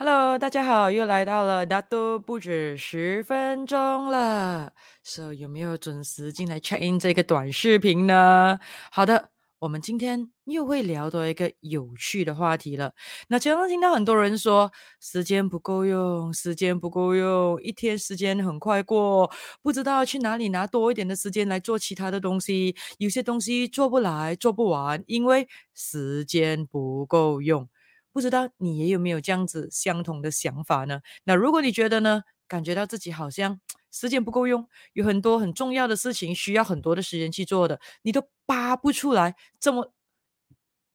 [0.00, 4.72] Hello，大家好，又来到了大都不止十分钟了。
[5.02, 8.60] So 有没有准时进来 check in 这个短视频呢？
[8.92, 12.92] 好的，我们今天又会聊到一个有趣的话题了。
[13.26, 14.70] 那经常听到很多人说
[15.00, 19.28] 时间不够用，时间不够用，一天时间很快过，
[19.64, 22.76] 不知道去哪里拿多一点的时间来做其他的东西。
[22.98, 27.68] 有些东西做不来，做不完，因为时间不够用。
[28.12, 31.00] 不知道你也有没有这样子相同的想法呢？
[31.24, 39.92] 那如果你觉得呢，感觉到自己好像时间不够用，有很多很重要的事情需要很多的时间去做的，你都扒不出来这么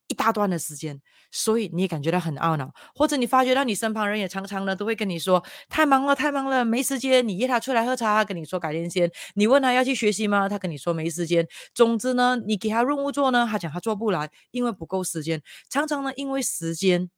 [0.07, 7.27] 一大段的时间，所以你也感觉到很懊恼，或者你发觉到你身旁人也常常呢都会跟你说太忙了，太忙了，没时间。
[7.27, 9.09] 你约他出来喝茶，跟你说改天先。
[9.35, 10.49] 你问他要去学习吗？
[10.49, 11.47] 他跟你说没时间。
[11.73, 15.41] 总之呢，你给他任务做呢，他讲他做不来，因为不够时间。
[15.69, 17.09] 常常呢，因为时间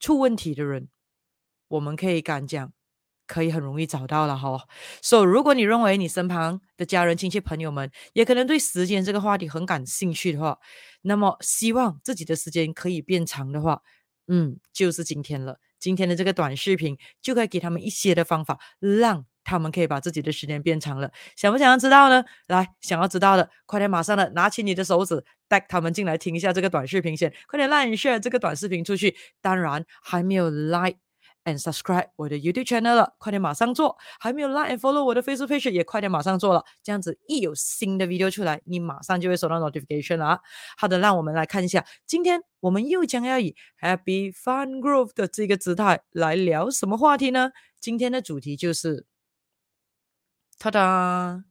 [0.00, 0.88] 出问题的人，
[1.68, 2.75] 我们可以敢讲。
[3.26, 4.58] 可以很容易找到了哈，
[5.02, 10.58] 所以如果你认为你身旁的家人、亲戚、朋友们也可能对时间这个话题很感兴趣的话，
[11.02, 13.82] 那么希望自己的时间可以变长的话，
[14.28, 15.58] 嗯，就是今天了。
[15.78, 21.12] 今天的这个短视频就可以给他们一些的方法，让他们可以把自己的时间变长了。
[21.36, 22.24] 想不想要知道呢？
[22.46, 29.14] 来，想要知道的，快点马上的拿起你的手指，带他们进来听一下这个短视频先，快点 like share 这个短视频出去。
[29.42, 30.96] 当然还没有 like。
[31.46, 33.96] And subscribe 我的 YouTube channel 了，快点马上做！
[34.20, 40.40] 还没有 like and follow 我的 Facebook page 也快点马上做了，这样子一有新的 video 出来，你马上就会收到 notification 了。
[40.76, 47.52] 好的，让我们来看一下，今天我们又将要以 Happy Fun Growth 的这个姿态来聊什么话题呢？
[47.80, 49.06] 今天的主题就是，
[50.58, 51.44] 哒哒，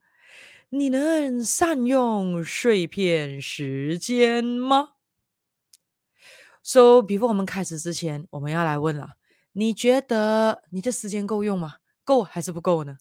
[0.70, 4.90] 你能善用碎片时间吗
[6.62, 9.12] ？So before 我们开始之前，我们要来问了。
[9.58, 11.76] 你觉得你的时间够用吗？
[12.04, 12.98] 够还是不够呢？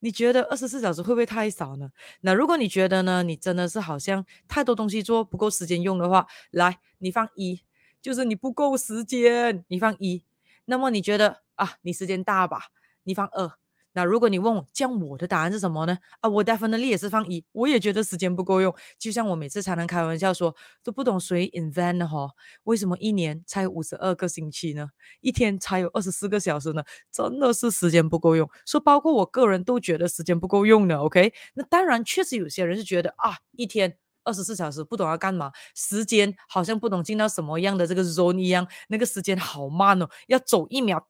[0.00, 1.90] 你觉得二十四小时会不会太少呢？
[2.22, 7.60] 那如果你觉得呢，你真的是好像太多东西做不够时间用的话，来，你放一，
[8.00, 10.24] 就是你不够时间，你放一。
[10.64, 12.68] 那么你觉得啊，你时间大吧？
[13.02, 13.52] 你放二。
[13.92, 15.98] 那如果你问我，这样我的答案是什么呢？
[16.20, 18.72] 啊，我 definitely 也是放一，我也觉得时间不够用。
[18.98, 20.54] 就像我每次常常开玩笑说，
[20.84, 22.30] 都不懂谁 invent 的哈，
[22.64, 24.88] 为什么一年才有五十二个星期呢？
[25.20, 26.82] 一天才有二十四个小时呢？
[27.10, 28.48] 真的是时间不够用。
[28.66, 30.96] 说包括我个人都觉得时间不够用的。
[30.98, 41.08] OK，那当然确实有些人是觉得啊，一天二十四小时不懂要干嘛，时间好像不懂进到什么样的这个 zone 一样，那个时间好慢哦，要走一秒。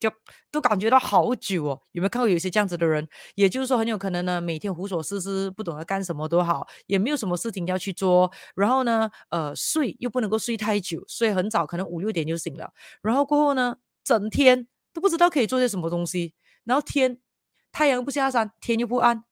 [0.00, 0.10] 就
[0.50, 3.08] 都感觉到好久哦，有没有看过有些这样子的人？
[3.34, 8.30] 也就是说，很有可能呢，每天无所事事，不懂得干什么都好，也没有什么事情要去做。
[8.54, 12.72] 然后呢，呃，睡又不能够睡太久，睡很早，可能五六点就醒了。
[13.02, 16.34] 然后过后呢，整天都不知道可以做些什么东西。
[16.64, 17.18] 然后天，
[17.72, 19.24] 太阳不下山，天又不安。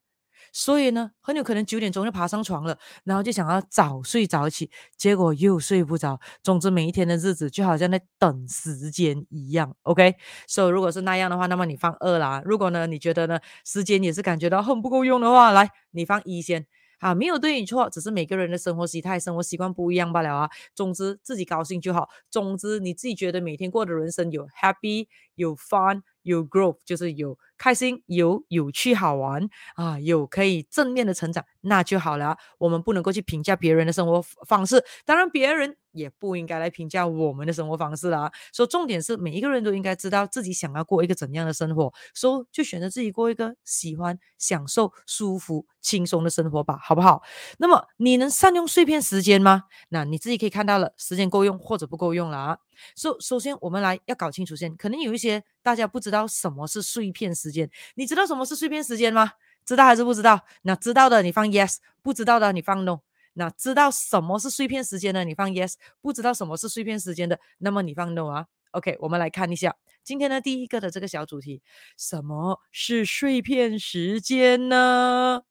[0.53, 6.19] 所以呢，很有可能九点钟就爬上床了，然后就想要早睡早起，结果又睡不着。
[6.43, 9.75] 总之，每一天的日子就好像在等时间一样。
[9.83, 10.17] OK，
[10.47, 12.43] 所以如果是那样的话，那么你放二啦。
[12.45, 16.67] 如果呢，你觉得呢，时间也是感觉到很不够用的话，来，你放一先。
[16.99, 20.49] 啊，没有对与错，只是每个人的生活习态、生活习惯不一样罢了啊。
[20.73, 22.09] 总之，自己高兴就好。
[22.31, 25.09] 总之，你自己觉得每天过的人生有 happy、
[25.43, 32.37] 有 fun、有 growth，就是有开心、有有趣、好玩啊，有可以正面的成长，那就好了。
[32.59, 35.77] 我们不能够去评价别人的生活方式，当然别人。
[35.95, 38.33] 也不应该来评价我们的生活方式啦。
[38.51, 47.23] 所以重点是每一个人都应该知道自己想要过一个怎样的生活，所以就选择自己过一个喜欢、享受、舒服、轻松的生活吧，好不好？
[47.59, 49.65] 那么你能善用碎片时间吗？
[49.91, 52.59] 那你自己可以看到了，时间够用或者不够用了啊。
[52.97, 59.33] 首首先我们来要搞清楚先，可能有一些大家不知道什么是碎片时间，你知道什么是碎片时间吗？
[59.65, 60.45] 知道还是不知道？
[60.63, 63.01] 那知道的你放 yes，不知道的你放 no。
[63.35, 65.25] 那知道什么是碎片时间呢？
[65.25, 68.47] 你放 yes，不知道什么是碎片时间的，那么你放 no 啊。
[68.73, 71.63] OK，我们来看一下今天的第一个的这个小主题，
[71.97, 75.43] 什么是碎片时间呢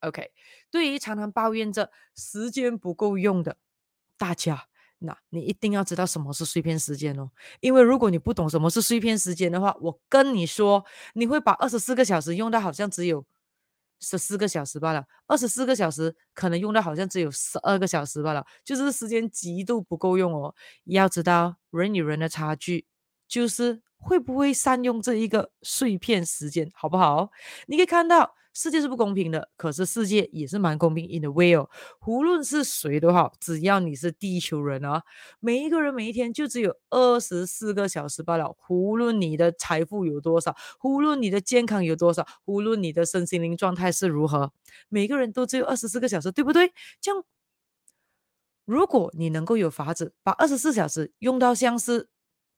[0.00, 0.32] ？OK，
[0.70, 3.56] 对于常常抱怨着时间不够用的
[4.18, 4.66] 大家，
[4.98, 7.30] 那你一定要知道什么是碎片时间哦。
[7.60, 10.84] 因为如果你不懂什么是碎片时间的话，我跟你说，
[11.14, 13.24] 你会把二十四个小时用到好像只有。
[13.98, 20.54] 十四个小时罢了，二十四个小时可能用到好像只有十二个小时罢了，就是时间极度不够用哦。
[20.84, 22.84] 要知道人与人的差距，
[23.26, 27.30] 就是会不会善用这一个碎片时间，好不好？
[27.68, 31.04] 你可以看到世界是不公平的，可是世界也是蛮公平。
[31.04, 31.68] In a way 哦，
[32.06, 35.02] 无论是谁都好，只要你是地球人啊，
[35.40, 38.56] 每一个人每一天就只有二十四个小时罢了。
[38.70, 44.50] 无论你的财富有多少，无论你的健康有多少，无论你的身心灵状态是如何，
[44.88, 46.72] 每个人都只有二十四个小时，对不对？
[47.02, 47.22] 这样，
[48.64, 52.08] 如果你能够有法子把二十四小时用到像是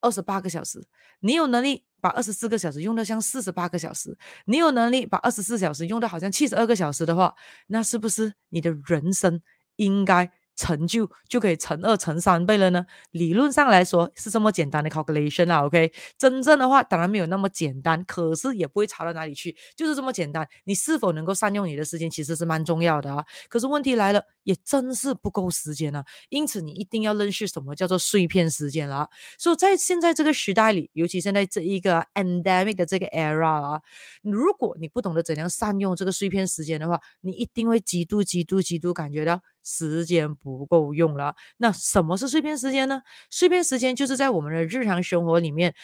[0.01, 0.83] 二十八个小时，
[1.21, 1.85] 你有能力。
[2.01, 7.35] 把二十四个小时用得像四十八个小时，你有能力把二十四小时用得好像七十二个小时的话，
[7.67, 9.43] 那是不是你的人生
[9.75, 10.31] 应该？
[10.59, 12.85] 成就就可以乘二乘三倍了呢？
[13.13, 15.93] 理论上来说是这么简单的 calculation 啦，OK？
[16.19, 20.47] 真正的话当然没有那么简单，可是也不会差到哪里去，就是这么简单。
[20.65, 23.25] 你是否能够善用你的时间，其实是蛮重要的啊。
[23.49, 26.05] 可是问题来了，也真是不够时间啊。
[26.29, 29.09] 因此你一定要认识什么叫做碎片时间啦。
[29.39, 33.81] 所以在现在这个时代里，尤其现在这一个 endemic 的这个 era 啊，
[34.23, 39.41] 如果你不懂得怎样善用这个碎片时间的话，你一定会极度极度极度感觉到。
[39.65, 43.03] 时间不够用了，那什么是碎片时间呢？
[43.31, 45.75] 碎片时间就是在我们的日常生活里面，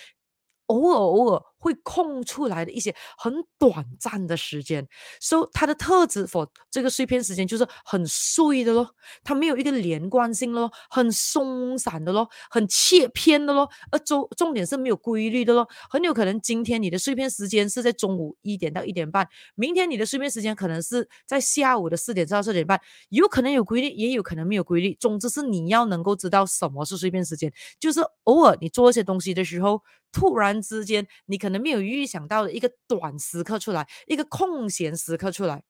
[0.67, 1.43] 偶尔偶尔。
[1.65, 4.87] 会空出来的一些很短暂的时间
[5.19, 22.79] ，so 它的特质 for 这个碎片时间就是很碎的咯，它没有一个连贯性咯，很松散的咯，很切片的咯，而重重点是没有规律的咯，很有可能今天你的碎片时间是在中午一点到一点半，明天你的碎片时间可能是在下午的四点到四点半，
[23.09, 27.51] 有可能有规律，也有可能没有规律，总之是你要能够知道什么是碎片时间，
[27.81, 29.81] 就是偶尔你做一些东西的时候，
[30.13, 31.54] 突然之间你可能。
[31.59, 35.63] 没有预想到的一个短时刻出来，一个空闲时刻出来，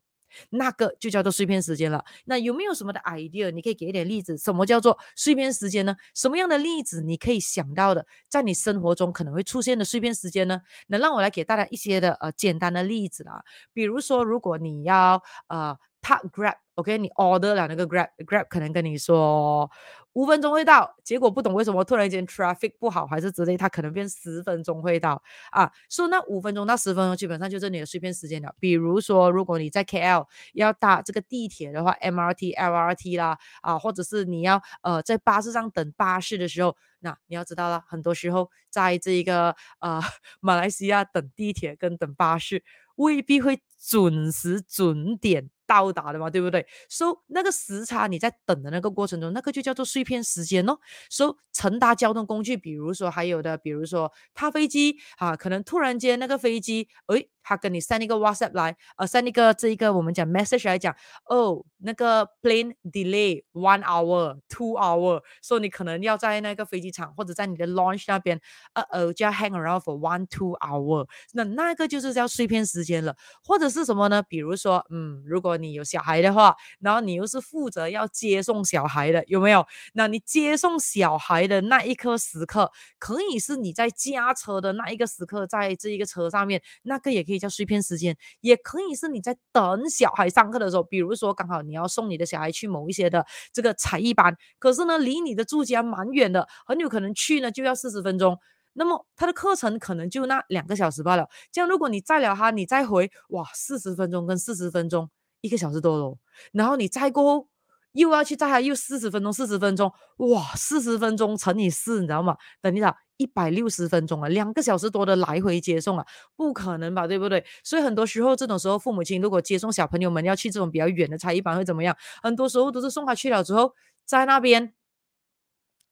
[0.50, 2.04] 那个就叫做碎片时间了。
[2.24, 3.50] 那有没有什么的 idea？
[3.50, 5.96] 你可以给一点例子，什么叫做碎片时间呢？
[6.14, 10.60] 什么样的例子你可以想到的，在你生活中可能会出现的碎片时间呢？
[10.88, 13.44] 那让我来给大家一些的呃简单的例子啦。
[13.72, 15.78] 比如说，如果你要呃。
[16.04, 19.70] 他 Grab，OK，、你 order 了那个 Grab，Grab 可能跟你说
[20.12, 25.20] 五分钟会到，结果不懂为什么突然间 traffic 不好还是之类，它可能变十分钟会到
[25.50, 25.72] 啊。
[25.88, 28.54] 所以那五分钟到十分钟基本上就是你的碎片时间了。
[28.60, 40.00] 比如说，如果你在 KL 要搭这个地铁的话，MRT、LRT 啦，啊，或者是你要呃在巴士上等巴士的时候，那你要知道了，很多时候在这一个呃
[40.40, 42.62] 马来西亚等地铁跟等巴士
[42.96, 45.50] 未必会准时准点。
[45.66, 50.78] 到达的嘛，对不对？so, 那个时差你在等的那个过程中，那个就叫做碎片时间哦。
[51.10, 57.28] So 乘搭交通工具，比如说还有的，比如说搭飞机啊，可能突然间那个飞机，诶。
[57.44, 60.96] 他跟你 send 一个 WhatsApp 来，呃，send 一个这一个我们讲 message 来讲，
[61.26, 68.40] 哦，那个 plane delay one hour, two hour，所以你可能要在那个飞机场或者在你的 launch 那边，
[68.72, 73.14] 呃呃，就要 hang around for one two hour，那那个就是叫碎片时间了，
[73.44, 74.22] 或者是什么呢？
[74.22, 79.66] 比如说，嗯，如果你有小孩的话，然后你又是负责要接送小孩的，有没有？
[79.92, 87.33] 那你接送小孩的那一刻时刻，可以是你在驾车的那一个时刻，在这一个车上面，那个也可以。
[87.38, 98.38] 叫碎片时间，也可以是你在等小孩上课的时候，比如说刚好你要送你的小孩去某一些的这个才艺班，可是呢离你的住家蛮远的，很有可能去呢就要四十分钟，
[98.74, 101.28] 那么他的课程可能就那两个小时罢了。
[101.52, 105.10] 这样如果你再了他，你再回，哇，四十分钟跟四十分钟，
[105.40, 106.18] 一个小时多了，
[106.52, 107.53] 然后你再过后。
[107.94, 112.36] 又要去载他，又四十分钟，四十分钟，哇，四十分钟乘以四，你知道吗？
[112.60, 117.44] 等一下，一百六十分钟啊，两个小时多的来回接送啊，不可能吧，对不对？
[117.62, 121.96] 所以很多时候，这种时候，父母亲如果接送小朋友们要去这种比较远的才艺班会怎么样？
[122.20, 123.72] 很多时候都是送他去了之后，
[124.04, 124.74] 在那边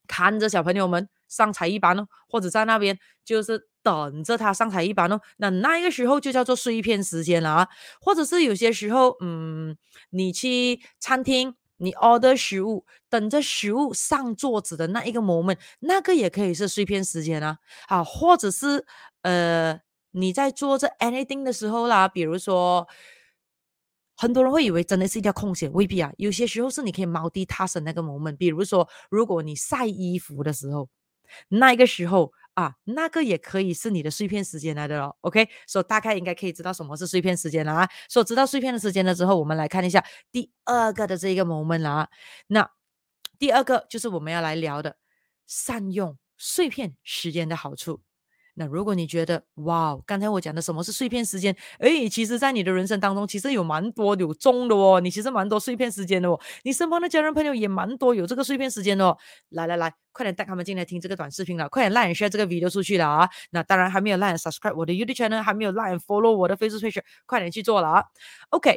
[0.08, 5.20] 看着小朋友们上才艺班哦，或者在那边就是等着他上才艺班哦。
[5.36, 7.68] 那那一个时候就叫做碎片时间了啊，
[8.00, 9.76] 或者是有些时候，嗯，
[10.10, 11.54] 你去餐厅。
[11.82, 17.58] 你 order 食物，等着食物上桌子的那一个 moment，那个也可以是碎片时间啊，
[17.88, 18.86] 啊，或者是
[19.22, 19.80] 呃
[20.12, 22.86] 你在做这 anything 的时候啦，比如说
[24.16, 30.88] 很多人会以为真的是一条空闲，未必啊，有些时候是你可以猫地踏身那个 moment，比如说如果你晒衣服的时候，
[31.48, 32.32] 那个时候。
[32.54, 35.16] 啊，那个也可以是你的碎片时间来的咯。
[35.22, 37.88] OK，所以大概应该可以知道什么是碎片时间了啊。
[38.08, 42.08] 所以知道碎片的时间了之后，我们来看一下第二个的这一个 moment 啊。
[42.48, 42.70] 那
[43.38, 44.96] 第二个就是我们要来聊的
[45.46, 48.02] 善用碎片时间的好处。
[48.54, 51.56] 那如果你觉得哇，刚才我讲的什么是碎片时间？
[51.78, 59.16] 诶，其实，在你的人生当中，其实有蛮多有中的哦，你其实蛮多碎片时间的哦，你身旁的家人朋友也蛮多有这个碎片时间的哦。
[59.48, 63.28] 来来来，快点带他们进来听这个短视频了，快点 like share 这个 video 出去了啊！
[63.50, 68.04] 那当然还没有 like subscribe 我的 YouTube channel，还没有 like follow 我的 Facebook page，快点去做了啊
[68.50, 68.76] ！OK，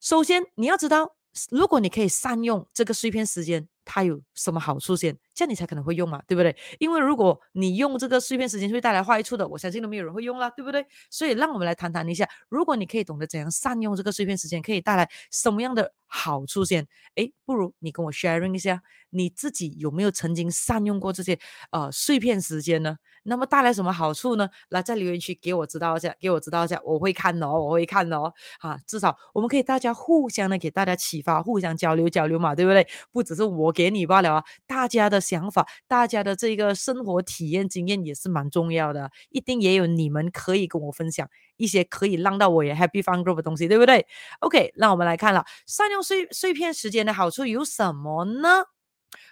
[0.00, 1.14] 首先你要知道，
[1.50, 3.68] 如果你可以善用这个碎片时间。
[3.92, 5.18] 它有什么好处先？
[5.40, 6.54] 这样你才可能会用嘛，对不对？
[6.78, 10.84] 因为如果你用这个碎片时间会带来坏处的，我相信都没有人会用了，对不对？
[11.08, 16.86] 所以让我们来谈谈一下，如果你可以懂得怎样善用这个碎片时间，可以带来什么样的好处先？
[17.14, 21.38] 诶，不如你跟我 sharing 一下，你自己有没有曾经善用过这些
[21.70, 22.98] 呃碎片时间呢？
[23.22, 24.48] 那么带来什么好处呢？
[24.68, 28.32] 来在留言区给我知道一下，给我知道一下，我会看的哦，我会看的哦。
[28.60, 32.86] 哈，至少我们可以大家互相的给大家启发，互相交流交流嘛，对不对？
[33.10, 33.70] 不只是我。
[33.70, 34.44] 给你罢了啊！
[34.66, 44.04] 大家的想法，大家的这个生活体验经验也是蛮重要的，一定也有你们可以跟我分享一些可以让到我也 happy fun group 的东西，对不对
[44.40, 48.64] ？OK，那我们来看了善用碎碎片时间的好处有什么呢？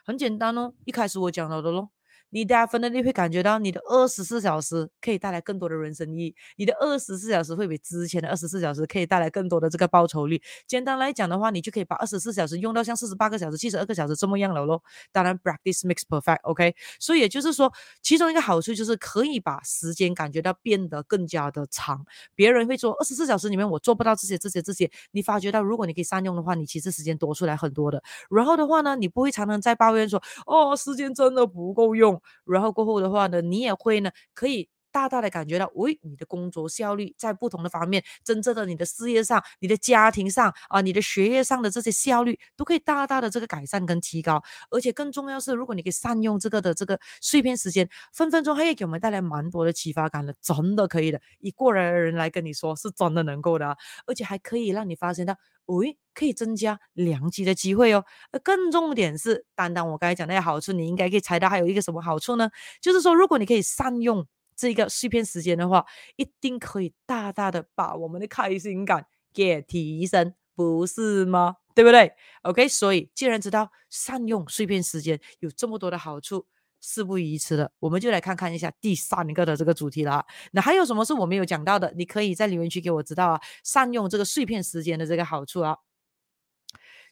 [0.04, 1.97] 很简单哦，一开始我讲到的喽。
[2.30, 10.40] 你 definitely 会感觉到你的二十四小时可以带来更多的人生意义，你的二十四小时会比之前的二十四小时可以带来更多的这个报酬率。
[10.66, 14.82] 简单来讲的话，你就可以把二十四小时用到像四十八个小时、七十二个小时这么样了咯。
[15.12, 16.74] 当然，practice makes perfect，OK？
[17.00, 22.04] 所以也就是说，其中一个好处就是可以把时间感觉到变得更加的长。
[22.34, 28.02] 别人会说二十四小时里面我做不到这些、这些、这些，你发觉到如果你可以善用的话，你其实时间多出来很多的。
[28.30, 32.17] 然后的话呢，你不会常常在抱怨说哦，时间真的不够用。
[32.44, 44.42] 然后过后的话呢，你也会呢，可以大大的感觉到，喂，你的工作效率在不同的方面，真正的你的事业上、你的家庭上啊、你的学业上的这些效率，都可以大大的这个改善跟提高。
[44.70, 51.20] 而且更重要是，如果你可以善用这个的这个碎片时间，分分钟还可以给我们带来蛮多的启发感的，真的可以的。
[51.40, 53.76] 以过来的人来跟你说，是真的能够的啊，
[54.06, 55.36] 而且还可以让你发现到。
[55.66, 58.02] 喂，可以增加良机的机会哦。
[58.32, 62.48] 而更重点是，单单我刚才讲那些好处，你应该可以猜到还有一个什么好处呢？
[62.80, 64.26] 就是说，如果你可以善用
[64.58, 65.86] 这个碎片时间的话，
[66.16, 71.56] 一定可以大大的把我们的开心感给提升，不是吗？
[71.74, 72.12] 对不对
[72.42, 76.46] ？OK，所以既然知道善用碎片时间有这么多的好处。
[76.80, 80.24] 事不宜迟的，我们就来看看一下第三个的这个主题了。
[80.52, 81.92] 那还有什么是我没有讲到的？
[81.96, 83.40] 你可以在留言区给我知道啊。
[83.64, 85.76] 善用这个碎片时间的这个好处啊，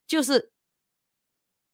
[0.06, 0.52] 就是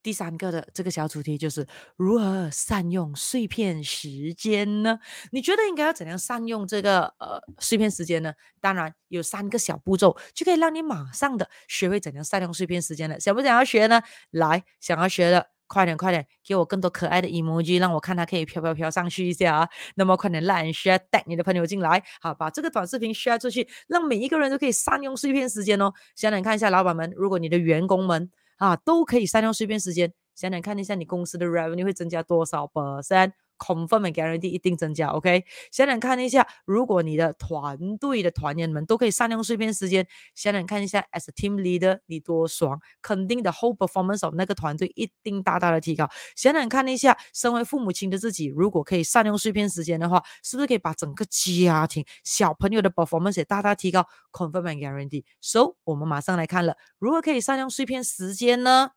[0.03, 4.99] 第三个的这个小主题，就是如何善用碎片时间呢？
[5.31, 8.33] 你觉得应该要怎样善用这个呃碎片时间呢？
[8.59, 13.19] 当然有三个小步骤，就可以让你马上的学会怎样善用碎片时间了。
[13.19, 14.01] 想不想要学呢？
[14.29, 15.47] 来，想要学的。
[15.65, 19.69] 快点，快点，给我更多可爱的 emoji，让我看它可以飘飘飘上去一下啊！
[19.95, 25.91] 那么快点，like share，带你的朋友进来，好，把这个短视频 share 出去，让每一个人都可以善用碎片时间哦。
[26.15, 33.33] 想想看一下，老板们，如果你的员工们啊都可以善用碎片时间，想想看一下，你公司的 revenue 会增加多少 percent？
[33.63, 35.45] Confirm and guarantee 一定增加，OK？
[35.71, 40.05] 想想看一下，如果你的团队的团员们都可以善用碎片时间，
[40.35, 46.09] 想想看一下，as a team leader 你多爽，肯定的 whole performance of 那个团队一定大大的提高。
[46.35, 55.23] 想想看一下，身为父母亲的自己，如果可以善用碎片时间的话，是不是可以把整个家庭小朋友的 performance 也大大提高？confirm and guarantee。
[55.39, 58.91] So 我们马上来看了，如何可以善用碎片时间呢？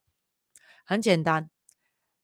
[0.85, 1.51] 很简单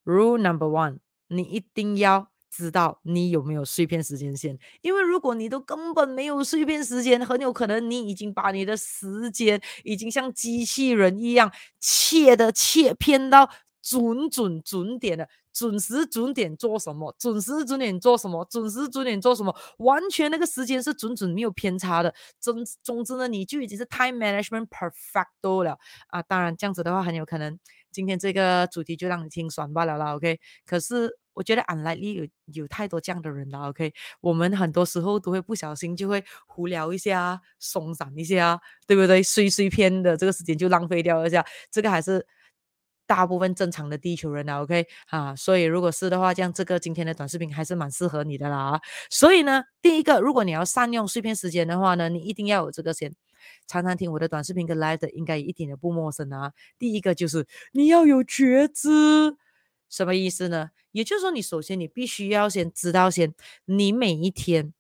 [0.05, 0.99] ，rule number one。
[1.29, 13.49] 你一定要知道你有没有碎片时间线，因为如果你都根本没有碎片时间，很有可能你已经把你的时间已经像机器人一样切的切片到
[13.81, 22.15] 准准准点了，准时准点做什么，准时准点做什么，准时准点做什么，完全那个时间是准准没有偏差的。
[22.39, 25.79] 总总之呢，你就已经是 time management perfecto 了
[26.09, 26.21] 啊！
[26.23, 27.59] 当然这样子的话，很有可能
[27.91, 30.15] 今天这个主题就让你听爽罢了啦。
[30.17, 31.19] OK，可是。
[31.35, 33.93] 我觉得安来力有有太多这样的人了，OK？
[34.21, 39.23] 我们很多时候都会不小心就会胡聊一下，松散一下，对不对？
[39.23, 42.27] 碎碎片的这个时间就浪费掉一下，这个还是
[43.07, 44.87] 大部分正常的地球人了，OK？
[45.09, 48.81] 啊，所以如果是的话，这样这个今天的短视频还是蛮适合你的啦。
[49.11, 53.15] 所以呢，第一个，如果你要善用碎片时间的话呢，你一定要有这个先，
[53.67, 56.53] 常常听我的短视频跟 live 的，应该一点都不陌生啊。
[56.79, 59.37] 第一个就是你要有觉知。
[59.93, 60.71] 什么意思呢？
[60.93, 63.35] 也就是说，你首先你必须要先知道先，
[63.67, 64.73] 你每一天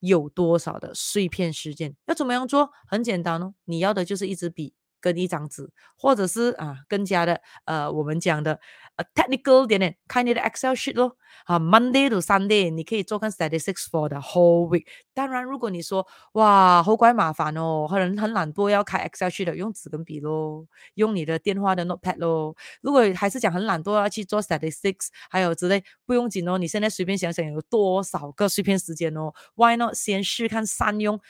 [0.00, 2.70] 有多少的碎片时间，要怎么样做？
[2.88, 8.58] 很简单哦，你要的就是一支笔，跟一张纸，或者是啊更加的呃我们讲的
[8.96, 11.16] 呃 technical 点点，看你的 Excel sheet 咯。
[11.44, 14.86] 啊，Monday to Sunday 你可以做看 statistics for the whole week。
[15.12, 22.56] 当然，如果你说哇好怪麻烦哦，很很懒惰要开 Excel sheet 的，用纸跟笔咯，用你的电话的 notepad 咯。
[22.80, 26.56] 如果还是讲很懒惰要去做 statistics，还有之类，不用紧哦。
[26.58, 31.20] 你现在随便想想有多少个碎片时间哦？Why not 先试看善用？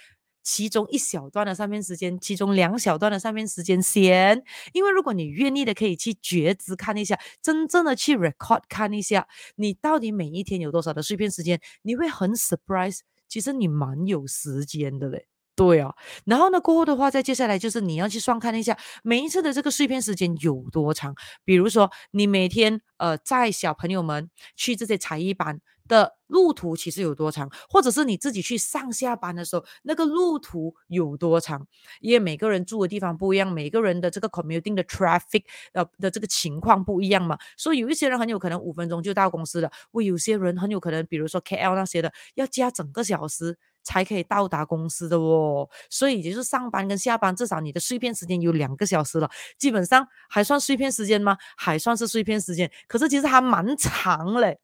[0.47, 4.41] 其中一小段的上面时间，其中两小段的上面时间先，
[4.73, 9.27] 因为如果你愿意的，可以去觉知看一下，真正的去 record 看一下，
[9.57, 15.27] 你到底每一天有多少的碎片时间，你会很 surprise，其实你蛮有时间的嘞。
[15.57, 15.95] 对啊，
[16.27, 21.15] 然后呢，过后的话，再接下来就是你要去算看一下每一次的这个碎片时间有多长。
[21.45, 25.59] 比如说，你每天呃在小朋友们去这些才艺班
[25.89, 31.67] 的路途其实有多长，或者是你自己去上下班的时候那个路途有多长？
[32.03, 43.57] 因为每个人住的地方不一样，每个人的这个 commuting 的 traffic 呃的这个情况不一样嘛，所以有一些人很有可能五分钟就到公司了，我有些人很有可能，比如说 KL 那些的，要加整个小时。
[43.87, 51.39] 才可以到达公司的哦，所以也就是上班跟下班，至少你的碎片时间有两个小时了，基本上还算碎片时间吗？
[51.57, 54.59] 还算是碎片时间，可是其实还蛮长嘞，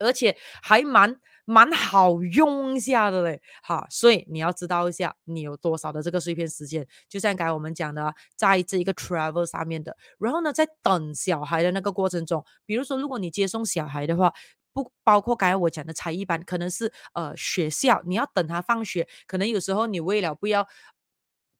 [0.00, 14.34] 而且还蛮蛮好用一下的嘞，好，所以你要知道一下你有多少的这个碎片时间，就像刚才我们讲的，在这一个 travel 上面的，然后呢，在等小孩的那个过程中，比如说如果你接送小孩的话。
[14.72, 20.66] 不包括刚才我讲的才艺班，可能是呃学校，你要等他放学，可能有时候你为了不要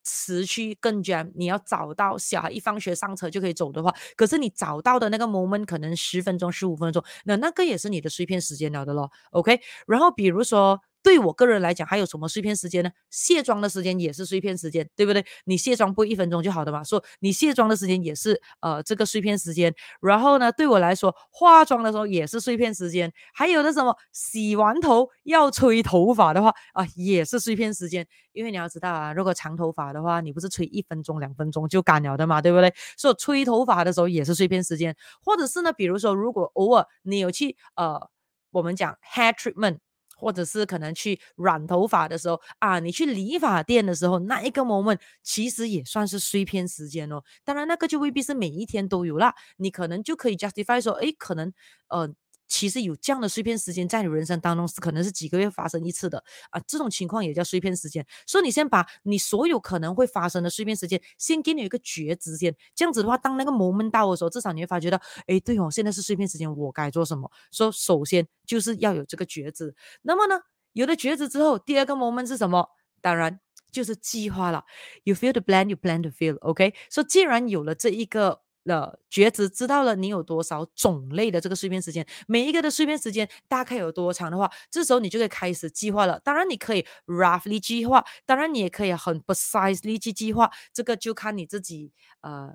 [0.03, 9.11] 持续更加，你要找到小孩一放学上车就可以走的话，可是你找到的那个 moment 可能十分钟、十五分钟，那那个也是你的碎片时间了的咯。
[9.31, 10.81] OK，然后比如说。
[11.01, 12.91] 对我个人来讲，还有什么碎片时间呢？
[13.09, 15.25] 卸妆的时间也是碎片时间，对不对？
[15.45, 19.73] 你卸妆不一分钟就好的嘛，说你卸妆的时间也是呃这个碎片时间。
[20.01, 23.11] 然后呢，对我来说，化妆的时候也是碎片时间。
[23.33, 28.05] 还有那什么洗完头要吹头发的话啊，也是碎片时间。
[28.33, 32.73] 因为你要知道啊，如果长头发的话，你不是吹一分钟、两分钟就干了的嘛，对不对？
[32.97, 34.95] 所以吹头发的时候也是碎片时间。
[35.23, 38.09] 或者是呢，比如说如果偶尔你有去呃，
[38.51, 39.79] 我们讲 hair treatment。
[40.19, 47.23] 或者是可能去染头发的时候啊，你去理发店的时候，那一个 moment 其实也算是碎片时间哦。
[47.43, 51.51] 当然，那个就未必是每一天都有啦，你可能就可以 justify 说，哎，可能
[51.87, 52.13] 呃。
[52.49, 58.05] 其实有这样的碎片时间在你人生当中是可能是几个月发生一次的啊，这种情况也叫碎片时间。
[58.25, 67.31] 所以你先把你所有可能会发生的碎片时间先给你一个觉知先，这样子的话，当那个 moment 到的时候，至少你会发觉到，哎，对哦，现在是碎片时间，我该做什么？
[67.51, 69.75] 说首先就是要有这个觉知。
[70.01, 70.41] 那么呢，
[70.73, 72.67] 有了觉知之后，第二个 moment 是什么？
[72.99, 73.39] 当然
[73.71, 74.65] 就是计划了。
[75.03, 76.39] You feel the plan, you plan to feel.
[76.39, 78.41] OK，所以既然有了这一个。
[78.69, 86.19] 的觉知知道了你有多少种类的这个碎片时间，每一个的碎片时间大概有多长的话，这时候你就可以开始计划了。
[86.21, 92.53] 当然你可以 roughly 计划，当然你也可以很 precisely 去计划，这个就看你自己呃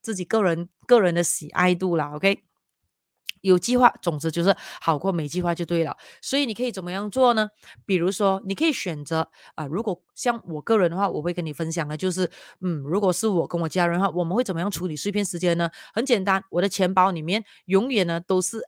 [0.00, 2.12] 自己个人个人的喜爱度了。
[2.16, 2.51] OK。
[3.42, 5.96] 有计划，总之就是好过没计划就对了。
[6.22, 7.50] 所以你可以怎么样做呢？
[7.84, 15.70] 比如说，你可以选择啊、如果像我个人的话，我会跟你分享的，就是嗯，如果是我跟我家人的话，我们会怎么样处理碎片时间呢？
[15.92, 18.62] 很简单，我的钱包里面永远呢都是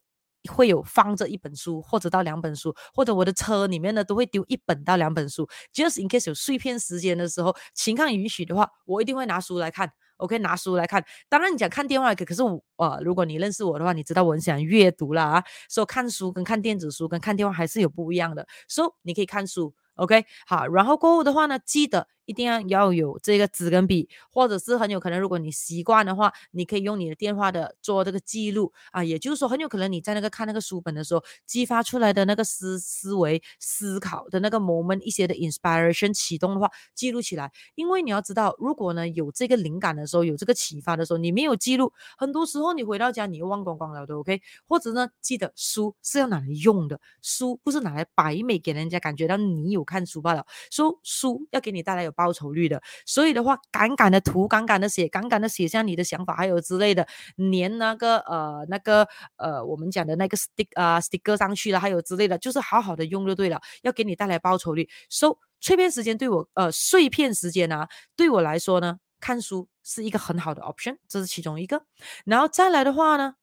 [0.50, 9.92] 会有放着一本书或者到两本书，或者我的车里面呢都会丢一本到两本书，just in case 有碎片时间的时候，情况允许的话，我一定会拿书来看。
[10.18, 22.08] OK，拿书来看，当然你讲看电话可可是我，呃，如果你认识我的话，你知道我很喜欢阅读啦啊，所以看书跟看电子书跟看电话还是有不一样的，所以你可以看书，OK，好，然后过后的话呢，记得。
[22.26, 29.02] 一定要要有这个纸跟笔，或者是很有可能，如果你习惯的话，你可以用你的电话的做这个记录啊。
[29.02, 37.50] 也就是说，很有可能你在那个看那个书本的时候，激发出来的那个思思维、思考的那个 moment，一些的 inspiration 启动的话，记录起来。
[37.74, 44.40] 因为你要知道，如果呢有这个灵感的时候，有这个启发的时候，你没有记录，很多时候你回到家你又忘光光了的，OK？
[44.66, 50.46] 或者呢，记得书是要拿来用的，书不是拿来摆美给人家感觉到你有看书罢了。
[50.70, 64.88] 说书，书要给你带来有报酬率的，所以的话，敢敢的涂，敢敢的写，敢敢的写下你的想法，还有之类的，粘那个呃那个呃我们讲的那个 stick 啊、sticker 上去了，还有之类的，就是好好的用就对了，要给你带来报酬率。
[65.10, 71.82] So 碎片时间对我呃碎片时间啊，对我来说呢，看书是一个很好的 option，这是其中一个。
[72.26, 73.34] 然后再来的话呢，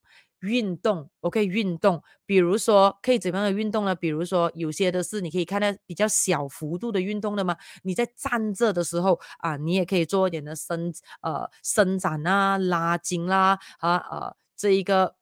[0.41, 3.95] 运动，OK，运动，比如说可以怎么样的运动呢？
[3.95, 7.55] 比如说有些的是你可以看到比较小幅度的运动的嘛。
[7.83, 15.15] 你在站着的时候啊，你也可以做一点的伸呃伸展啊、拉筋啦啊呃这一个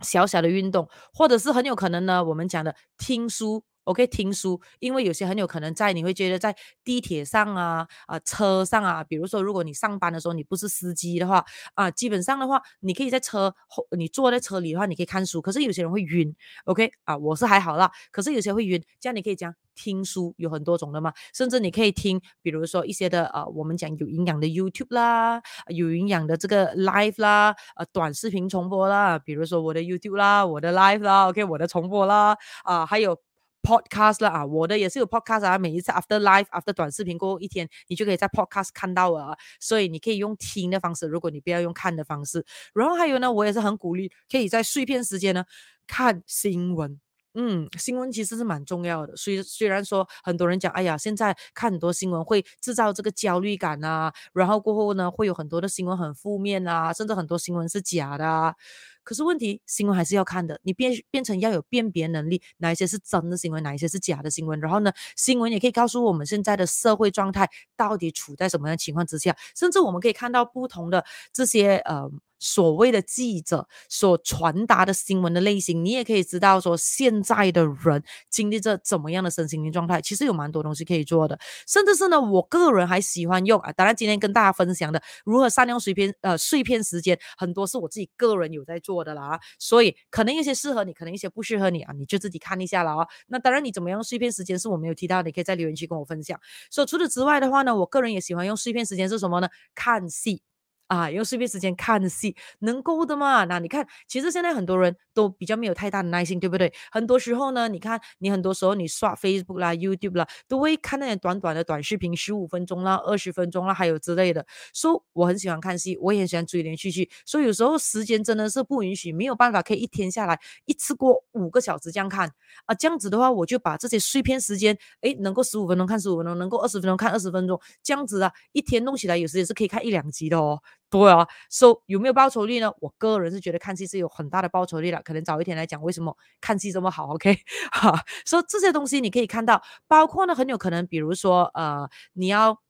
[0.00, 3.64] 小小的运动，或者是很有可能呢，我们讲的听书。
[3.84, 15.40] OK，听书，因为有些很有可能在你会觉得在地铁上啊、啊车上啊，比如说如果你上班的时候你不是司机的话啊，基本上的话你可以在车后，你坐在车里的话你可以看书。
[15.40, 16.34] 可是有些人会晕
[16.66, 33.18] ，OK 啊，我是还好啦，可是有些会晕，这样你可以讲听书有很多种的嘛，甚至你可以听，比如说一些的啊，我们讲有营养的 YouTube 啦，有营养的这个 Live 啦，啊，短视频重播啦，比如说我的 YouTube 啦，我的 Live 啦，OK，我的重播啦，啊，还有。
[33.62, 35.58] Podcast 了啊，我的也是有 Podcast 啊。
[35.58, 39.36] 每一次 After Live After 短视频过后一天，你就可以在 Podcast 看到啊。
[39.60, 42.44] 所以你可以用听的方式，如果你不要用看的方式。
[42.74, 45.44] 然后还有呢，我也是很鼓励，可以在碎片时间呢
[45.86, 47.00] 看新闻。
[47.34, 49.14] 嗯，新闻其实是蛮重要的。
[49.14, 58.54] 虽虽然说很多人讲，哎呀，现在看很多新闻会制造这个焦虑感啊，然后过后呢会有很多的新闻很负面啊，甚至很多新闻是假的啊。
[59.02, 64.60] 可是问题，新闻还是要看的，你变变成要有辨别能力，哪一些是真的新闻，哪一些是假的新闻。
[64.60, 72.10] 然后呢，新闻也可以告诉我们现在的社会状态到底处在什么样的情况之下，甚至我们可以看到不同的这些呃。
[72.42, 80.00] 所谓的记者所传达的新闻的类型，你也可以知道说现在的人经历着怎么样的身心灵状态。
[80.00, 83.70] 其实有蛮多东西可以做的，甚至是呢，我个人还喜欢用啊。
[83.72, 89.38] 当然，今天跟大家分享的如何善用碎片呃碎片时间，很多是我自己个人有在做做的啦。
[89.58, 93.06] 所以可能一些适合你，可能一些不适合你啊，你就自己看一下了啊。
[93.28, 96.40] 那当然，你怎么样碎片时间是我没有提到，你可以在留言区跟我分享。
[96.70, 99.48] 所以除此之外的话呢，我个人也喜欢用碎片时间是什么呢？
[99.74, 100.42] 看戏。
[100.90, 103.44] 啊，用碎片时间看戏能够的嘛？
[103.44, 106.72] 那你看，其实现在很多人都比较没有太大的耐心，对不对？
[106.90, 114.44] 很多时候呢，你看你很多时候你刷 Facebook 啦、YouTube 啦，都会看那些短短的短视频，十五分钟啦、二十分钟啦，还有之类的。
[114.72, 117.08] 所以我很喜欢看戏，我也很喜欢追连续剧。
[117.24, 122.28] 所以有时候时间真的是不允许，没有办法可以一天下来一次过五个小时这样看
[122.66, 122.74] 啊。
[122.74, 130.60] 这样子的话，我就把这些碎片时间，诶，能够十五分钟看十五分钟，能够二十分钟看二十分钟，这样子啊，一天弄起来有时也是可以看一两集的哦。
[130.90, 132.72] 对啊，so 有没有报酬率呢？
[132.80, 135.00] 我个人是觉得看戏是有很大的报酬率了。
[135.04, 137.38] 可能早一天来讲，为什么看戏这么好？OK，
[137.70, 142.60] 哈 所以这些东西你可以看到，包括呢很有可能，比如说呃，你要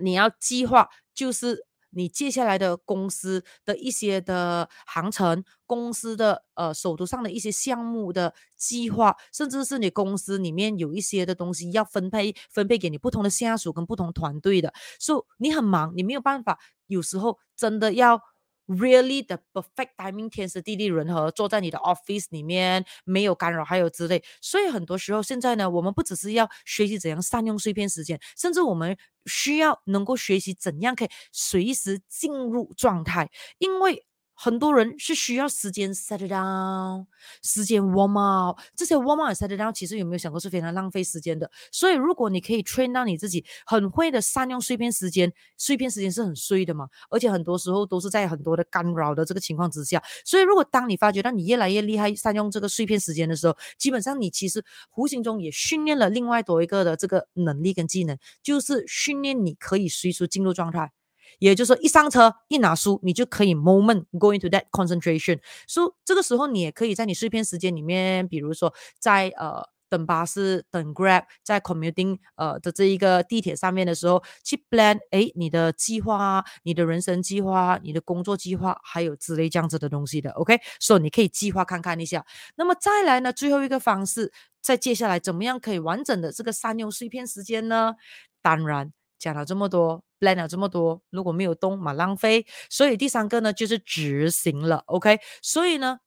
[0.00, 1.65] 你要计划，就是
[1.96, 16.58] 你接下来的公司的一些的航程，公司的呃手头上的一些项目的计划，甚至是你公司里面有一些的东西要分配分配给你不同的下属跟不同团队的，所以你很忙，你没有办法。
[16.86, 18.20] 有时候真的要
[18.66, 24.22] really the perfect timing，天时地利人和，坐在你的 office 里面没有干扰，还有之类。
[24.40, 34.04] 所以很多时候现在呢，我们不只是要学习怎样善用碎片时间，甚至我们需要能够学习怎样可以随时进入状态，因为。
[34.36, 37.06] 很多人是需要时间 set it down，
[37.42, 41.50] 时间 warm up，这些 warm up set it down 其实有没有想过是非常浪费时间的？
[41.72, 50.02] 所以如果你可以 train 到你自己很会的善用碎片时间，碎片时间是很碎的嘛，而且很多时候都是在很多的干扰的这个情况之下。
[50.24, 54.62] 所以如果当你发觉到你越来越厉害善用这个碎片时间的时候，基本上你其实
[54.96, 60.92] 无形中也训练了另外多一个的这个能力跟技能，就是训练你可以随时进入状态。
[61.38, 65.40] 也就是说，一上车一拿书，你就可以 moment go into that concentration。
[65.66, 80.30] 所以这个时候，你也可以在你碎片时间里面，比如说在呃等巴士、等 Grab，在 commuting 呃的这一个地铁上面的时候，去 plan 哎你的计划、你的人生计划、你的工作计划，还有之类这样子的东西的。
[80.32, 82.24] OK，所以你可以计划看看一下。
[82.56, 87.94] 那么再来呢，最后一个方式，在接下来怎么样可以完整的这个善用碎片时间呢？
[88.42, 88.92] 当然。
[89.18, 92.46] 讲了这么多，plan 了这么多，如果没有动，蛮浪费。
[92.68, 95.18] 所以第三个呢，就是执行了，OK。
[95.42, 96.00] 所以呢，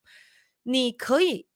[0.63, 1.47] 你可以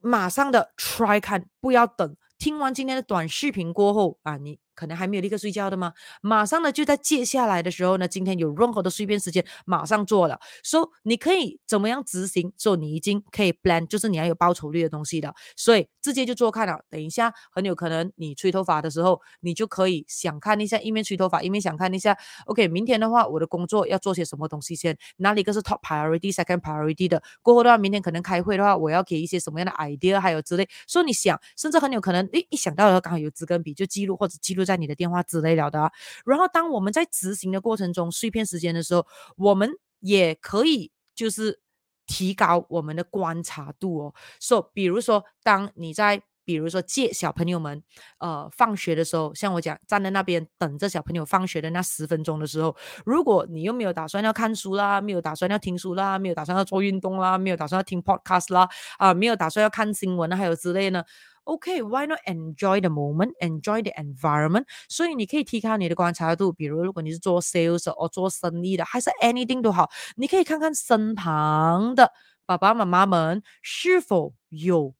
[0.00, 2.16] 马上的 try 看，不要等。
[2.38, 4.61] 听完今天的短视频过后啊，你。
[4.74, 5.92] 可能还没有立刻睡觉的吗？
[6.20, 10.38] 马上呢，就在接下来的时候呢，今天有任何的碎片时间，马上做了。
[10.62, 12.52] 所以你可以怎么样执行？
[12.56, 15.34] 所以你已经可以 plan，就是你要有报酬率的东西的。
[15.56, 16.80] 所以直接就做看了。
[16.88, 22.16] 等一下，很有可能你吹头发的时候，你就可以想看一下，一面吹头发，一面想看一下。
[22.46, 24.96] OK，明天的话，我的工作要做些什么东西先？
[25.18, 27.22] 哪里一个是 top priority，second priority 的？
[27.42, 30.66] 过后的话，明天可能开会的话，我要给一些什么样的 idea，还有之类。
[30.86, 34.61] 所以你想，甚至很有可能，诶，一想到了刚好有纸跟笔，就记录或者记录。
[34.62, 35.90] 就在你的电话之类了的，
[36.24, 39.04] 然后当我们在执行的过程中，碎片时间的时候，
[39.36, 41.60] 我们也可以就是
[42.06, 44.14] 提高我们的观察度哦。
[44.38, 47.82] 所以，比如说，当你在比如说接小朋友们，
[48.18, 58.62] 呃，放学的时候，像我讲，站在那边等着小朋友放学的那十分钟的时候，如果你又没有打算要看书啦，没有打算要听书啦，没有打算要做运动啦，没有打算要听 podcast 啦，
[58.98, 61.04] 啊、呃，没有打算要看新闻还有之类呢
[61.44, 64.64] ，OK，why、okay, not enjoy the moment，enjoy the environment？
[64.88, 72.12] 所以你可以提高你的观察度，比如如果你是做 sales 或做生意的，还是 anything 都好，你可以看看身旁的
[72.46, 74.94] 爸爸妈妈们是否有。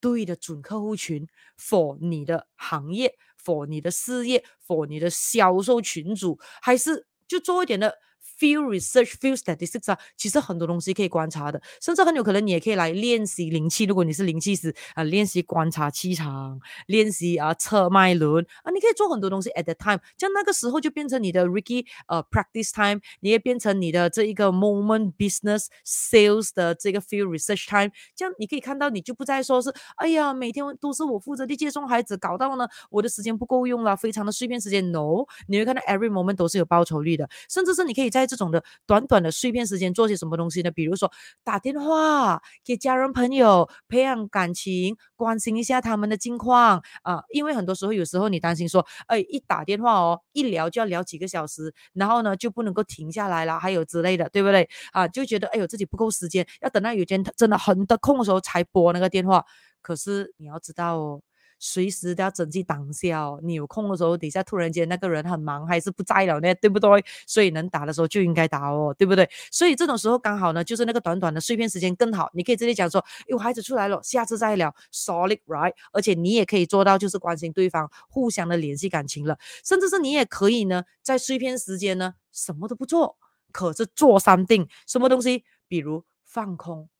[0.00, 1.26] 对的准客户群
[1.58, 7.96] ，for 你的行业，for 你的事业，for 你的销售群组，还是就做一点的。
[8.38, 13.84] Feel research, feel statistics 啊，其实很多东西可以观察的，甚至很有可能你也可以来练习灵气。
[13.84, 34.84] 如果你是灵气师啊、练习观察气场，练习啊测脉轮啊，你可以做很多东西 at the time，这样那个时候就变成你的 Ricky 呃 practice time，你也变成你的这一个 moment business sales 的这个 feel research time，这样你可以看到你就不再说是哎呀每天都是我负责的接送孩子，搞到呢我的时间不够用了，非常的碎片时间。
[34.90, 40.70] No，你会看到 every moment 都是有报酬率的，甚至是你可以在这种的短短的碎片时间做些什么东西呢？
[40.70, 41.10] 比如说
[41.42, 54.68] 打电话给家人朋友，培养感情，关心一下他们的近况啊、因为很多时候，有时候你担心说，哎，一打电话哦，一聊就要聊几个小时，然后呢就不能够停下来了，还有之类的，对不对？
[54.92, 59.44] 啊，就觉得哎呦自己不够时间，要等到有间真的很得空的时候才拨那个电话。
[59.82, 61.20] 可是你要知道哦。
[61.66, 63.40] 随时都要珍惜当下哦。
[63.42, 67.02] 你有空的时候，底下突然间那个人很忙，还是不在了呢，对不对？
[67.26, 69.26] 所以能打的时候就应该打哦，对不对？
[69.50, 72.30] 所以这种时候刚好呢，就是那个短短的碎片时间更好。
[72.34, 74.74] 你可以直接讲说：“有，孩子出来了，下次再聊。
[74.92, 75.72] ”Solid right？
[75.92, 79.38] 而且你也可以做到，就是关心对方，互相的联系感情了。
[79.64, 83.16] 甚至是你也可以呢，在碎片时间呢，什么都不做，
[83.52, 85.44] 可是做三定什么东西？
[85.66, 86.90] 比如放空。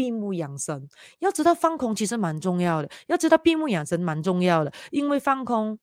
[0.00, 5.78] 闭目养神，要知道放空其实蛮重要的，要知道闭目养神蛮重要的，因为放空。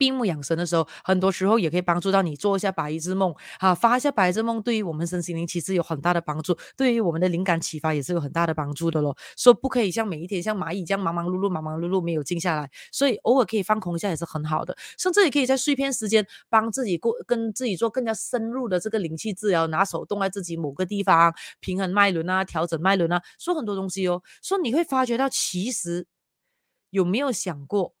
[0.00, 9.14] 闭目养神的时候，很多时候也可以帮助到你做一下白日梦，啊，发一下白日梦，对于我们身心灵其实有很大的帮助，对于我们的灵感启发也是有很大的帮助的咯。
[9.36, 26.06] 说不可以像每一天像蚂蚁这样忙忙碌碌、忙忙碌碌，没有静下来，所以偶尔可以放空一下也是很好的，甚至也可以在碎片时间帮自己过，跟自己做更加深入的这个灵气治疗，拿手动在自己某个地方平衡脉轮啊，调整脉轮啊，说很多东西哦，说你会发觉到其实
[26.88, 27.94] 有没有想过？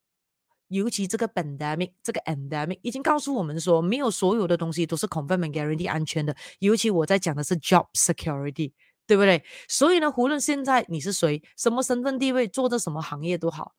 [0.70, 6.34] 尤其这个 pandemic，这个 endemic 已经告诉我们说，没有所有的东西都是 confirm and guarantee 安全的。
[6.60, 8.72] 尤其我在讲的是 job security，
[9.06, 9.42] 对不对？
[9.68, 13.72] 所以呢，无论现在你是谁，什么身份地位，做着什么行业都好。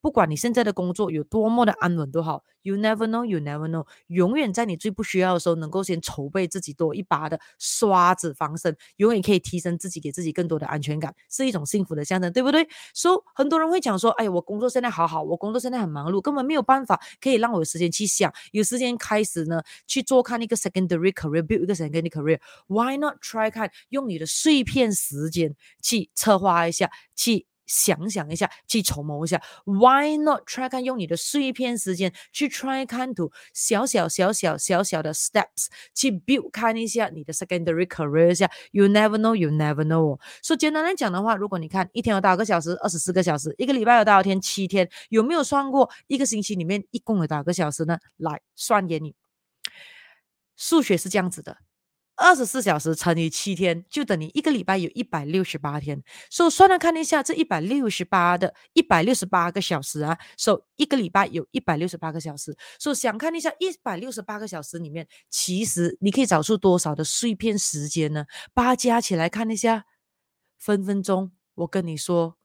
[0.00, 3.86] 不管你现在的工作有多么的安稳都好，You never know, you never know。
[4.06, 12.66] 永远在你最不需要的时候，能够先筹备自己多一把的刷子防身，永远可以提升自己，给自己更多的安全感，是一种幸福的象征，对不对？
[12.94, 22.40] 所以很多人会讲说，哎，我工作现在好好，我工作现在很忙碌，根本没有办法可以让我有时间去想，有时间开始呢去做看一个 secondary career，build 一个 secondary career。
[22.66, 27.49] Why not try 看用你的碎片时间去策划一下，去。
[27.70, 39.50] 想想一下，去筹谋一下，Why not try 看用你的碎片时间去 try 看图小小小小小小的 steps 去 build 看一下你的 secondary career 一下，You never know, you
[39.50, 40.18] never know。
[40.42, 47.96] 所以简单来讲的话，如果你看一天有多少个小时，二十四个小时，一个礼拜有多少天，七天，有没有算过一个星期里面一共有多少个小时呢？
[48.16, 49.14] 来算给你，
[50.56, 51.58] 数学是这样子的。
[52.20, 56.02] 二十四小时乘以七天，就等于一个礼拜有一百六十八天。
[56.28, 62.54] 所以算来看一下，这一百六十八的一百六十八个小时啊，所以一个礼拜有一百六十八个小时。
[62.78, 68.26] 所以想看一下一百六十八个小时里面，其实你可以找出多少的碎片时间呢？
[68.52, 69.86] 把它加起来看一下，
[70.58, 72.39] 分分钟，我跟你说。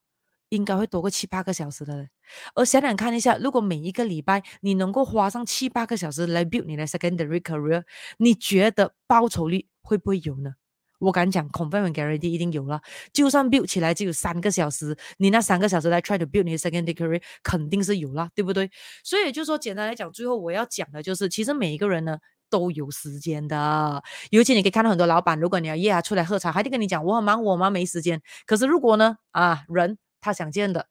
[0.55, 2.07] 应该会多过七八个小时的，
[2.55, 7.83] 而想想看一下，如果每一个礼拜你能够花上七八个小时来 build 你的 secondary career，
[8.17, 10.53] 你觉得报酬率会不会有呢？
[10.99, 12.81] 我敢讲，confirm and guarantee 一定有了。
[13.11, 18.71] 就算 build 起来只有三个小时，你那三个小时来 try to build 你的 secondary career，肯定是有了，对不对？
[19.03, 22.17] 所以就说简单来讲，最后我要讲的就是，其实每一个人呢
[22.49, 24.01] 都有时间的。
[24.31, 28.21] 尤其你可以看到很多老板，如果你要约他出来喝茶，还得跟你讲我很忙，我忙没时间。
[28.45, 29.97] 可是如果呢，啊人。
[30.25, 30.87] 他想见的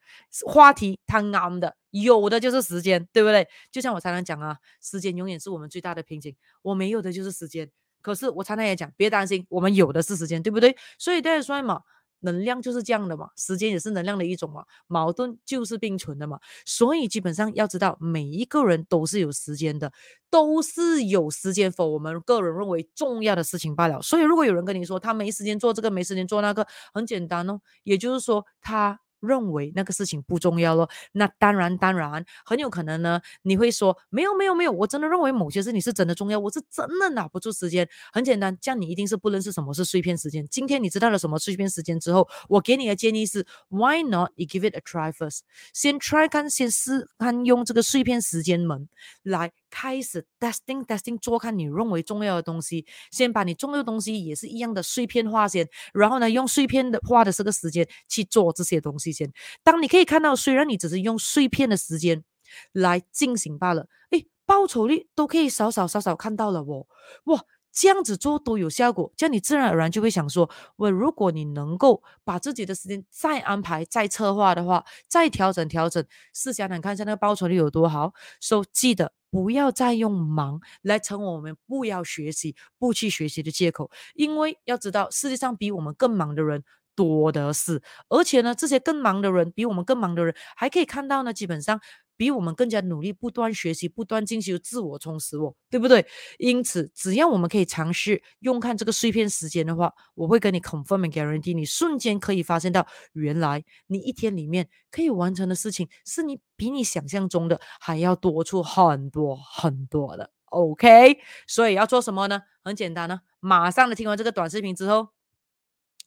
[0.46, 3.48] 话题，他啱的，有的就是时间，对不对？
[3.72, 6.36] 就像我常常讲啊，时间永远是我们最大的瓶颈。
[6.62, 7.68] 我没有的就是时间，
[8.00, 10.76] 可是我常常也讲，别担心，我们有的是时间，对不对？
[11.00, 11.80] 所以，大家说嘛，
[12.20, 16.38] 能量就是这样的嘛，时间也是能量的一种嘛，矛盾就是并存的嘛。
[16.64, 19.92] 所以基本上要知道，每一个人都是有时间的，
[20.30, 24.00] 都是有时间否我们个人认为重要的事情罢了。
[24.00, 29.00] 所以如果有人跟你说他没时间做这个，没时间做那个，很简单哦，也就是说他。
[29.24, 37.88] 认为那个事情不重要咯，那当然当然很有可能呢，你会说没有没有没有，我真的认为某些事情是真的重要，我是真的拿不出时间。
[38.12, 40.46] 很简单，这样你一定是不认识什么是碎片时间。
[40.48, 45.40] 今天你知道了什么碎片时间之后，我给你的建议是，Why not you give it a try first？
[45.72, 48.88] 先 try 看，先试看用这个碎片时间门
[49.22, 49.52] 来。
[49.74, 59.32] 开始 testing testing 做看你认为重要的东西，先把你重要的东西也是一样的碎片化先，然后呢，用碎片的花的这个时间去做这些东西先。
[59.64, 62.22] 当你可以看到，虽然你只是用碎片的时间
[62.70, 66.87] 来进行罢了，诶，报酬率都可以少少少少看到了哦，
[67.24, 67.44] 哇！
[67.74, 78.12] 这样子做都有效果，这样你自然而然就会想说：我如果你能够把自己的时间再安排、再策划的话，再调整调整，试想想看一下那个报酬率有多好。
[78.40, 86.62] 所以记得不要再用忙来成为我们不要学习、不去学习的借口，因为要知道世界上比我们更忙的人
[86.94, 91.80] 多的是，而且呢，这些更忙的人比我们更忙的人还可以看到呢，基本上。
[92.16, 96.07] 比我们更加努力，不断学习，不断进修，自我充实哦，对不对？
[96.38, 110.31] 因此，只要我们可以尝试用看这个碎片时间的话，我会跟你 confirm and guarantee，你瞬间可以发现到，原来你一天里面可以完成的事情，是你比你想象中的还要多出很多很多的。
[110.46, 112.42] OK，所以要做什么呢？
[112.62, 115.09] 很简单呢，马上的听完这个短视频之后，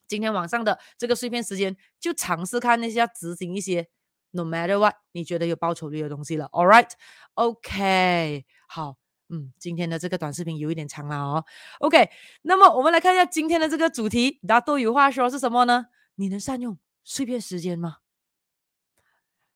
[0.08, 3.89] 今天晚上的这个碎片时间，就尝试看那些要执行一些。
[4.31, 8.97] No matter what，你觉得有报酬率的东西了，All right，OK，好，
[9.29, 11.45] 嗯，今天的这个短视频有一点长了哦
[11.79, 12.09] ，OK，
[12.41, 15.87] 那么我们来看一下今天的这个主题，大家都有话说是什么呢？
[16.15, 17.97] 你能善用碎片时间吗？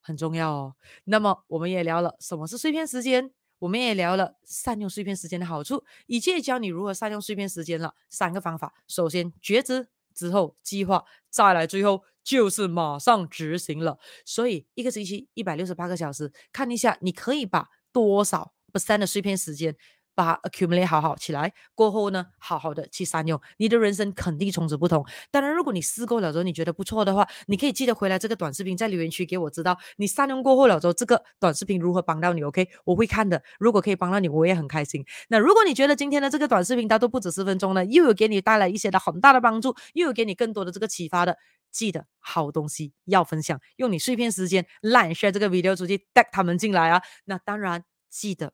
[0.00, 0.74] 很重要哦。
[1.04, 3.30] 那么我们也聊了什么是碎片时间，
[3.60, 8.74] 我们也聊了善用碎片时间的好处，以及教你如何善用碎片时间了三个方法。
[8.88, 9.88] 首先，觉知。
[10.14, 13.98] 之后计划，再来最后就是马上执行了。
[14.24, 19.76] 所以一个星期一百六十八个小时，看一下你可以把多少 percent 的碎片时间。
[20.14, 25.04] 把 accumulate 好好起来过后呢，好好的去善用，你的人生肯定从此不同。
[25.30, 32.42] 当然，如果你试过了之后你觉得不错的话，你可以记得回来这个短视频在留言区给我知道你善用过后了之后这个短视频如何帮到你。
[32.42, 33.42] OK，我会看的。
[33.58, 35.04] 如果可以帮到你，我也很开心。
[35.28, 41.36] 那如果你觉得今天的这个短视频它都不止十分钟呢，又有给你带来一些的很大的帮助，又有给你更多的这个启发的，
[41.70, 47.02] 记得好东西要分享，用你碎片时间 like share 这个 video 出去带他们进来啊。
[47.24, 48.52] 那当然记得。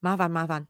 [0.00, 0.66] 麻烦麻烦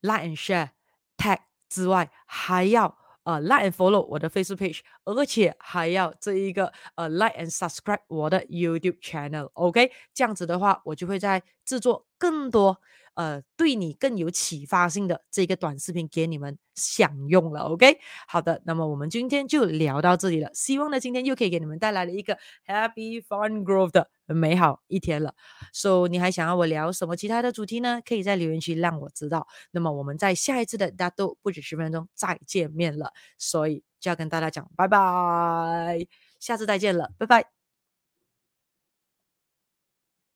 [0.00, 0.70] ，like and share
[1.16, 9.92] tag 之外，还要呃 like and follow 我的 Facebook page，而且还要这一个呃 like and subscribe 我的 YouTube channel，OK？
[10.12, 12.80] 这样子的话，我就会在制作更多。
[13.14, 17.98] 呃，对你更有启发性的这个短视频给你们享用了，OK？
[18.26, 20.50] 好的，那么我们今天就聊到这里了。
[20.54, 25.34] 希望呢，今天又可以给你们带来了一个 Happy Fun Growth 的美好一天了。
[25.72, 28.00] So，你还想要我聊什么其他的主题呢？
[28.06, 29.46] 可以在留言区让我知道。
[29.70, 36.06] 那么我们在下一次的大都不止十分钟再见面了，所以就要跟大家讲拜拜，
[36.40, 37.61] 下次再见了，拜拜。